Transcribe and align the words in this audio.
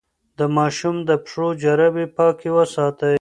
د 0.39 0.41
ماشوم 0.57 0.95
د 1.09 1.11
پښو 1.23 1.47
جرابې 1.61 2.05
پاکې 2.17 2.49
وساتئ. 2.57 3.09